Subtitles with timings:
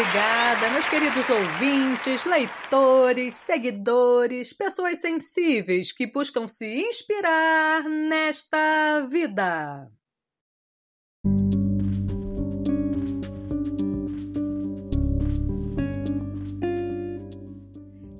[0.00, 9.90] Obrigada, meus queridos ouvintes, leitores, seguidores, pessoas sensíveis que buscam se inspirar nesta vida.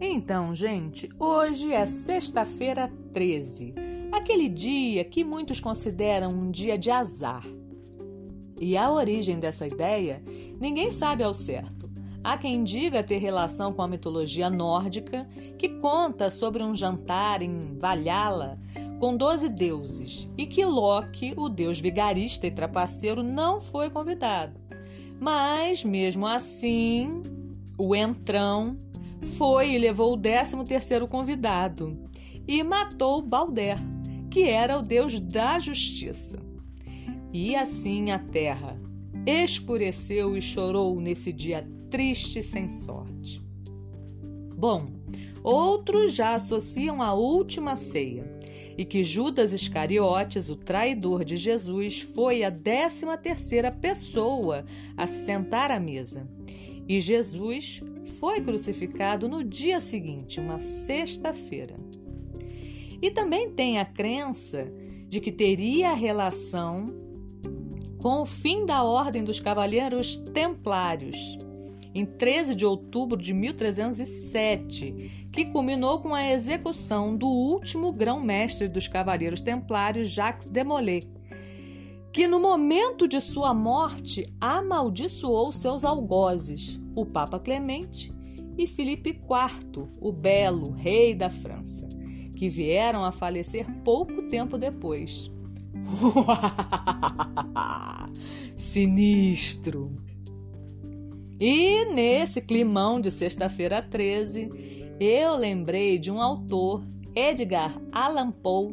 [0.00, 3.74] Então, gente, hoje é sexta-feira 13,
[4.12, 7.42] aquele dia que muitos consideram um dia de azar.
[8.60, 10.22] E a origem dessa ideia
[10.60, 11.90] ninguém sabe ao certo.
[12.22, 17.76] Há quem diga ter relação com a mitologia nórdica, que conta sobre um jantar em
[17.78, 18.58] Valhalla
[18.98, 24.58] com doze deuses e que Loki, o deus vigarista e trapaceiro, não foi convidado.
[25.20, 27.22] Mas, mesmo assim,
[27.76, 28.78] o entrão
[29.36, 32.08] foi e levou o décimo terceiro convidado
[32.46, 33.78] e matou Balder,
[34.30, 36.38] que era o deus da justiça.
[37.34, 38.80] E assim a terra
[39.26, 43.42] escureceu e chorou nesse dia triste sem sorte.
[44.56, 44.92] Bom,
[45.42, 48.24] outros já associam a última ceia
[48.78, 54.64] e que Judas Iscariotes, o traidor de Jesus, foi a décima terceira pessoa
[54.96, 56.30] a sentar à mesa.
[56.88, 57.82] E Jesus
[58.20, 61.74] foi crucificado no dia seguinte, uma sexta-feira.
[63.02, 64.72] E também tem a crença
[65.08, 67.03] de que teria relação
[68.04, 71.38] com o fim da Ordem dos Cavaleiros Templários,
[71.94, 78.86] em 13 de outubro de 1307, que culminou com a execução do último grão-mestre dos
[78.86, 81.02] Cavaleiros Templários, Jacques de Molay,
[82.12, 88.12] que no momento de sua morte amaldiçoou seus algozes, o Papa Clemente
[88.58, 91.88] e Filipe IV, o Belo, rei da França,
[92.36, 95.32] que vieram a falecer pouco tempo depois.
[98.56, 99.92] Sinistro!
[101.40, 108.72] E nesse climão de sexta-feira 13, eu lembrei de um autor, Edgar Allan Poe,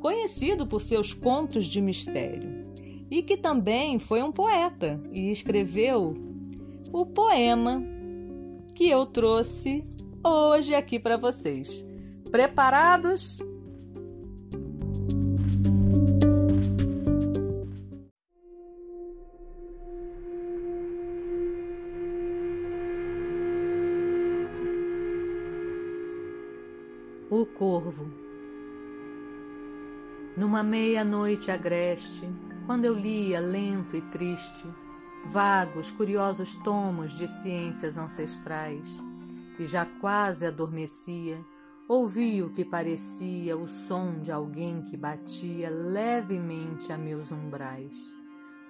[0.00, 2.66] conhecido por seus contos de mistério,
[3.10, 6.14] e que também foi um poeta e escreveu
[6.92, 7.82] o poema
[8.74, 9.84] que eu trouxe
[10.24, 11.84] hoje aqui para vocês.
[12.30, 13.38] Preparados?
[27.42, 28.08] O Corvo.
[30.36, 32.24] Numa meia-noite agreste,
[32.66, 34.64] quando eu lia lento e triste,
[35.26, 39.02] vagos, curiosos tomos de ciências ancestrais,
[39.58, 41.44] e já quase adormecia,
[41.88, 48.08] ouvi o que parecia o som de alguém que batia levemente a meus umbrais.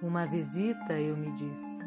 [0.01, 1.79] Uma visita, eu me disse,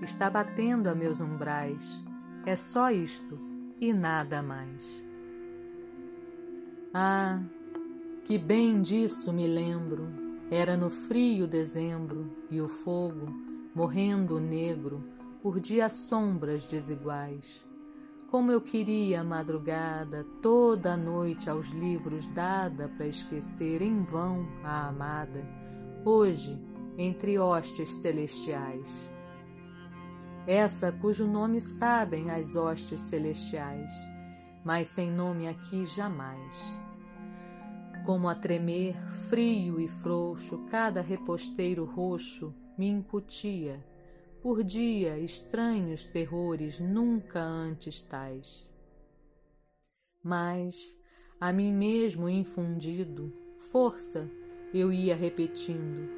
[0.00, 2.02] está batendo a meus umbrais.
[2.46, 3.38] É só isto
[3.78, 5.09] e nada mais.
[6.92, 7.40] Ah,
[8.24, 10.08] que bem disso me lembro.
[10.50, 13.26] Era no frio dezembro e o fogo,
[13.72, 15.04] morrendo negro,
[15.44, 17.64] urdia sombras desiguais.
[18.28, 24.48] Como eu queria a madrugada, toda a noite aos livros dada para esquecer em vão
[24.64, 25.46] a amada,
[26.04, 26.60] hoje
[26.98, 29.08] entre hostes celestiais.
[30.44, 33.92] Essa cujo nome sabem as hostes celestiais
[34.64, 36.80] mas sem nome aqui jamais.
[38.04, 43.84] Como a tremer, frio e frouxo, cada reposteiro roxo me incutia,
[44.42, 48.68] por dia, estranhos terrores nunca antes tais.
[50.22, 50.96] Mas,
[51.38, 54.30] a mim mesmo infundido, força,
[54.72, 56.08] eu ia repetindo,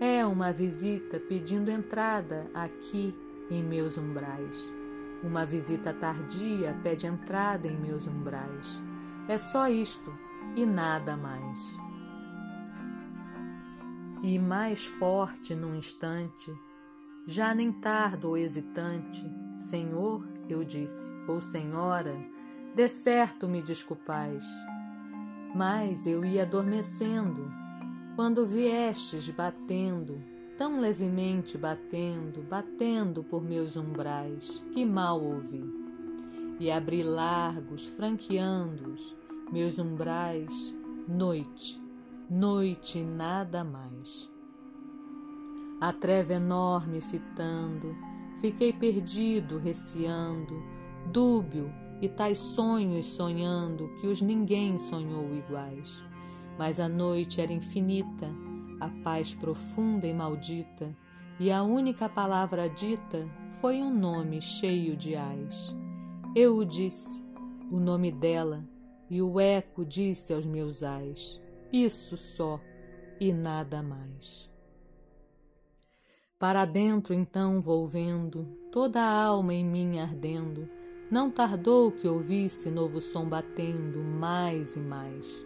[0.00, 3.14] é uma visita pedindo entrada aqui
[3.50, 4.79] em meus umbrais.
[5.22, 8.82] Uma visita tardia pede entrada em meus umbrais.
[9.28, 10.12] É só isto
[10.56, 11.78] e nada mais.
[14.22, 16.52] E mais forte num instante,
[17.26, 19.22] já nem tardo ou hesitante,
[19.56, 22.16] Senhor, eu disse, ou Senhora,
[22.74, 24.44] de certo me desculpais.
[25.54, 27.50] Mas eu ia adormecendo,
[28.16, 30.22] quando viestes batendo
[30.60, 35.64] tão levemente batendo, batendo por meus umbrais, que mal ouvi.
[36.58, 39.16] E abri largos, franqueando-os,
[39.50, 40.76] meus umbrais,
[41.08, 41.82] noite,
[42.28, 44.28] noite e nada mais.
[45.80, 47.96] A treva enorme fitando,
[48.38, 50.62] fiquei perdido, receando,
[51.06, 51.72] dúbio
[52.02, 56.04] e tais sonhos sonhando que os ninguém sonhou iguais.
[56.58, 58.30] Mas a noite era infinita,
[58.80, 60.96] a paz profunda e maldita,
[61.38, 63.28] e a única palavra dita
[63.60, 65.76] foi um nome cheio de ais.
[66.34, 67.22] Eu o disse,
[67.70, 68.64] o nome dela,
[69.08, 71.40] e o eco disse aos meus ais:
[71.72, 72.60] Isso só
[73.20, 74.50] e nada mais.
[76.38, 80.68] Para dentro então volvendo, toda a alma em mim ardendo,
[81.10, 85.44] não tardou que ouvisse novo som batendo mais e mais.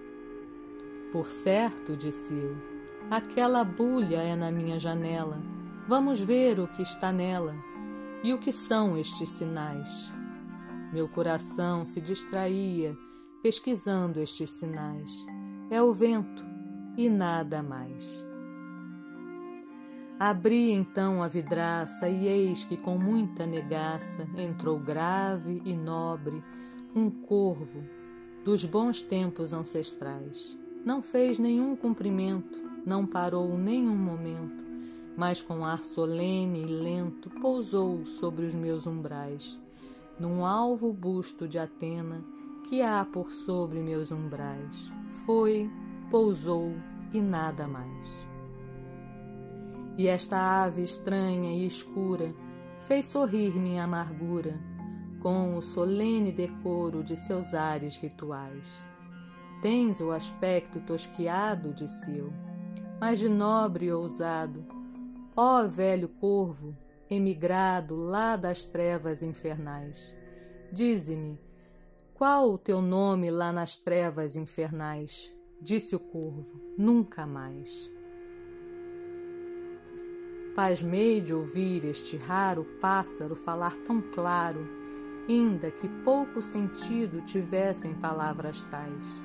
[1.10, 2.73] Por certo, disse eu,
[3.10, 5.40] aquela bulha é na minha janela.
[5.86, 7.54] Vamos ver o que está nela
[8.22, 10.12] e o que são estes sinais.
[10.92, 12.96] Meu coração se distraía
[13.42, 15.26] pesquisando estes sinais.
[15.70, 16.44] É o vento
[16.96, 18.24] e nada mais.
[20.18, 26.42] Abri então a vidraça e eis que com muita negaça entrou grave e nobre
[26.94, 27.84] um corvo
[28.44, 30.56] dos bons tempos ancestrais.
[30.84, 34.64] Não fez nenhum cumprimento, não parou nenhum momento,
[35.16, 39.60] mas com ar solene e lento pousou sobre os meus umbrais,
[40.18, 42.22] num alvo busto de Atena
[42.68, 44.92] que há por sobre meus umbrais.
[45.24, 45.70] Foi,
[46.10, 46.72] pousou
[47.12, 48.26] e nada mais.
[49.96, 52.34] E esta ave estranha e escura
[52.80, 54.58] fez sorrir minha amargura
[55.20, 58.84] com o solene decoro de seus ares rituais.
[59.62, 62.30] Tens o aspecto tosquiado, disse eu,
[63.00, 64.64] mas de nobre e ousado.
[65.36, 66.76] Ó velho corvo,
[67.10, 70.16] emigrado lá das trevas infernais,
[70.72, 71.38] dize-me,
[72.14, 75.34] qual o teu nome lá nas trevas infernais?
[75.60, 77.90] Disse o corvo, nunca mais.
[80.54, 84.64] Pasmei de ouvir este raro pássaro falar tão claro,
[85.28, 89.23] ainda que pouco sentido tivessem palavras tais.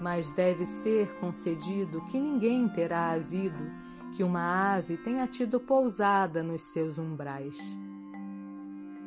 [0.00, 3.70] Mas deve ser concedido que ninguém terá havido
[4.16, 7.58] que uma ave tenha tido pousada nos seus umbrais.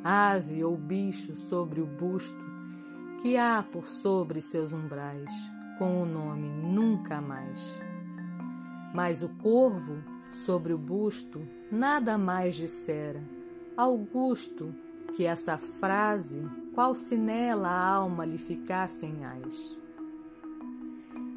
[0.02, 2.44] Ave ou bicho sobre o busto
[3.20, 5.32] que há por sobre seus umbrais,
[5.78, 7.80] com o nome Nunca Mais.
[8.94, 9.96] Mas o corvo
[10.30, 13.22] sobre o busto nada mais dissera.
[13.76, 14.74] Augusto,
[15.14, 16.42] que essa frase,
[16.74, 19.76] qual se nela a alma lhe ficasse em ais.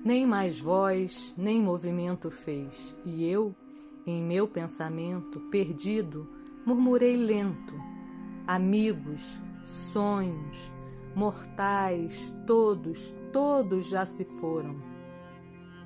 [0.08, 3.54] Nem mais voz, nem movimento fez, e eu,
[4.06, 6.30] em meu pensamento, perdido,
[6.66, 7.74] murmurei lento:
[8.48, 10.72] Amigos, sonhos,
[11.14, 14.78] mortais, todos, todos já se foram.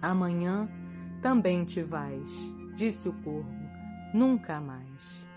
[0.04, 0.70] Amanhã
[1.20, 3.50] também te vais disse o corvo,
[4.14, 5.28] nunca mais.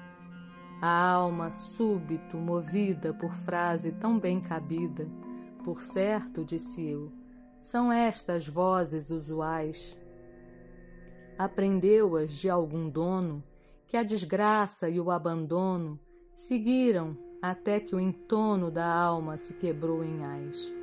[0.82, 5.08] A alma, súbito, movida por frase tão bem cabida,
[5.64, 7.23] por certo, disse eu,
[7.64, 9.96] são estas vozes usuais.
[11.38, 13.42] Aprendeu-as de algum dono
[13.86, 15.98] que a desgraça e o abandono
[16.34, 20.74] seguiram até que o entono da alma se quebrou em ais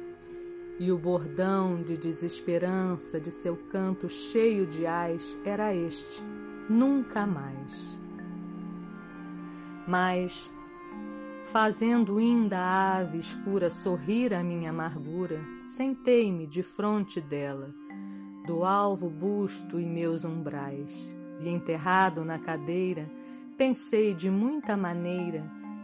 [0.80, 6.24] e o bordão de desesperança de seu canto cheio de ais era este:
[6.68, 7.96] nunca mais.
[9.88, 10.50] Mas,
[11.52, 17.76] fazendo ainda a ave escura sorrir a minha amargura, sentei-me de fronte dela,
[18.48, 23.12] do alvo busto e meus umbrais, e enterrado na cadeira,
[23.58, 25.44] pensei de muita maneira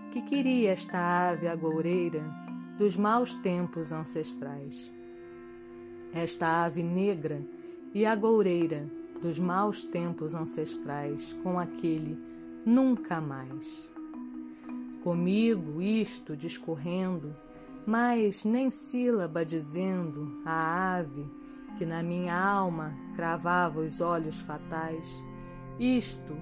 [0.10, 0.98] que queria esta
[1.32, 2.24] ave agoureira
[2.78, 4.94] dos maus tempos ancestrais.
[6.14, 7.46] Esta ave negra
[7.94, 8.90] e agoureira
[9.22, 12.18] dos maus tempos ancestrais com aquele
[12.66, 13.97] nunca mais.
[15.08, 17.34] Comigo isto discorrendo,
[17.86, 21.26] mas nem sílaba dizendo a ave
[21.78, 25.24] que na minha alma cravava os olhos fatais,
[25.80, 26.36] isto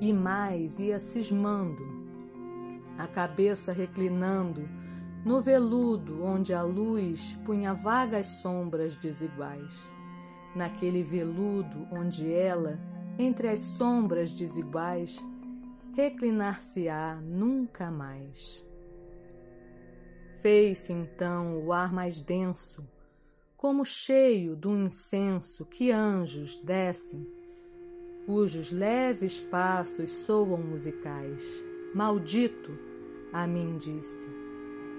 [0.00, 1.82] e mais ia cismando,
[2.96, 4.68] a cabeça reclinando
[5.24, 9.90] no veludo onde a luz punha vagas sombras desiguais.
[10.54, 12.78] Naquele veludo onde ela,
[13.18, 15.18] entre as sombras desiguais,
[15.94, 18.64] reclinar-se-á nunca mais.
[20.40, 22.86] Fez-se então o ar mais denso,
[23.56, 27.26] como cheio do incenso que anjos descem,
[28.26, 31.62] cujos leves passos soam musicais.
[31.94, 32.72] Maldito,
[33.32, 34.28] a mim disse,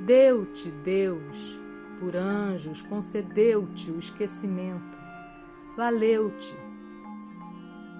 [0.05, 1.61] deu-te Deus,
[1.99, 5.03] por anjos concedeu-te o esquecimento
[5.75, 6.55] valeu-te.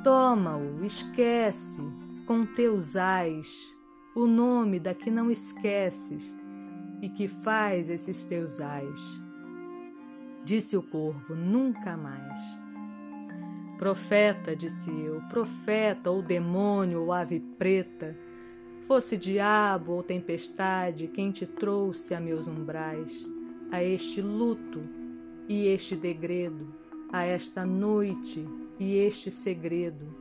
[0.03, 1.81] Toma-o, esquece
[2.25, 3.73] com teus ais
[4.15, 6.35] o nome da que não esqueces
[7.01, 9.01] e que faz esses teus ais.
[10.45, 12.39] Disse o corvo: Nunca mais.
[13.77, 18.15] Profeta, disse eu, profeta ou demônio ou ave preta,
[18.87, 23.27] fosse diabo ou tempestade quem te trouxe a meus umbrais,
[23.71, 24.81] a este luto
[25.49, 26.73] e este degredo,
[27.11, 28.47] a esta noite
[28.79, 30.12] e este segredo,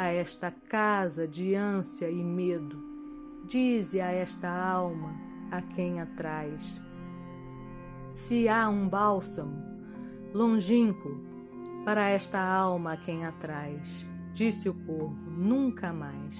[0.00, 2.82] a esta casa de ânsia e medo,
[3.44, 5.14] dize a esta alma
[5.50, 6.80] a quem atrás.
[8.14, 9.62] Se há um bálsamo
[10.32, 11.20] longínquo
[11.84, 16.34] para esta alma a quem atrás, disse o corvo, nunca mais.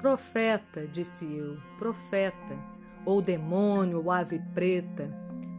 [0.00, 2.56] Profeta, disse eu, profeta,
[3.04, 5.12] ou demônio, ou ave preta,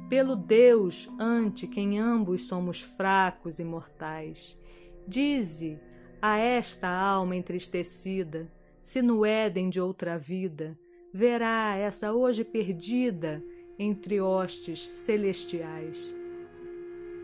[0.07, 4.57] pelo Deus ante quem ambos somos fracos e mortais,
[5.05, 5.81] dize
[6.23, 8.49] a esta alma entristecida,
[8.81, 10.77] se no Éden de outra vida
[11.13, 13.43] verá essa hoje perdida
[13.77, 16.23] entre hostes celestiais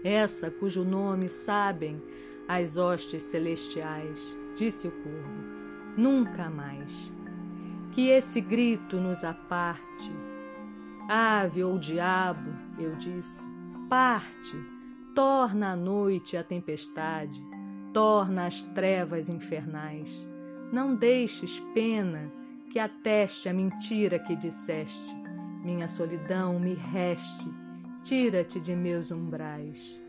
[0.03, 2.00] essa cujo nome sabem
[2.48, 5.41] as hostes celestiais, disse o corvo,
[5.98, 7.12] nunca mais.
[7.91, 10.12] Que esse grito nos aparte.
[11.10, 13.44] Ave ou diabo, eu disse,
[13.89, 14.58] parte,
[15.13, 17.41] torna a noite a tempestade,
[17.93, 20.27] torna as trevas infernais.
[20.72, 22.31] Não deixes pena
[22.72, 25.15] que ateste a mentira que disseste.
[25.63, 27.50] Minha solidão me reste
[28.01, 30.01] Tira-te de meus umbrais.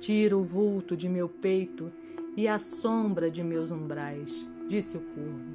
[0.00, 1.92] Tira o vulto de meu peito
[2.36, 5.54] e a sombra de meus umbrais, disse o corvo.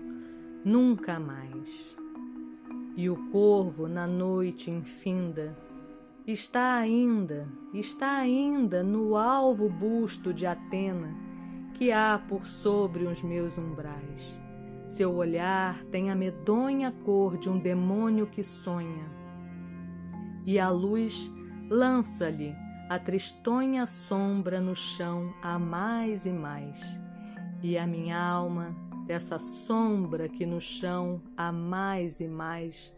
[0.64, 1.98] Nunca mais.
[2.96, 5.58] E o corvo, na noite infinda,
[6.32, 7.42] está ainda,
[7.74, 11.16] está ainda no alvo busto de Atena,
[11.74, 14.38] que há por sobre os meus umbrais.
[14.88, 19.20] Seu olhar tem a medonha cor de um demônio que sonha
[20.46, 21.32] e a luz
[21.70, 22.52] lança-lhe
[22.90, 26.82] a tristonha sombra no chão a mais e mais.
[27.62, 32.92] E a minha alma, dessa sombra que no chão a mais e mais,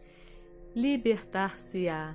[0.74, 2.14] libertar-se-á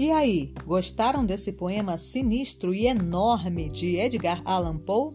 [0.00, 5.14] E aí, gostaram desse poema sinistro e enorme de Edgar Allan Poe?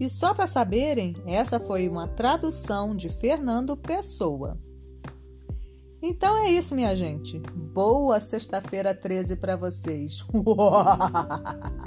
[0.00, 4.58] E só para saberem, essa foi uma tradução de Fernando Pessoa.
[6.00, 7.38] Então é isso, minha gente.
[7.74, 10.24] Boa sexta-feira 13 para vocês.